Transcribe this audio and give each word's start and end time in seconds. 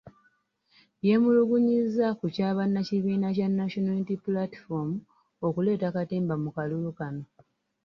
Yeemulugunyizza 1.05 2.05
ku 2.19 2.25
kya 2.35 2.49
bannakibiina 2.57 3.27
kya 3.35 3.47
National 3.59 3.93
Unity 3.95 4.15
Platform 4.25 4.89
okuleeta 5.47 5.87
katemba 5.95 6.33
mu 6.43 6.49
kalulu 6.55 6.91
kano. 6.99 7.23